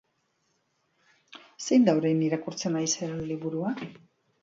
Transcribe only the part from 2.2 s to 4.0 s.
irakurtzen ari zaren liburua?